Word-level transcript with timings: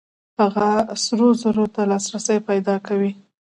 هغه 0.39 0.69
سرو 1.03 1.27
زرو 1.41 1.65
ته 1.75 1.81
لاسرسی 1.91 2.37
پیدا 2.49 2.75
کوي. 2.87 3.11